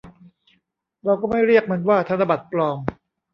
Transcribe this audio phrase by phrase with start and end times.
[1.05, 2.77] เราก็ไม่เรียกมันว่าธนบัตรปลอม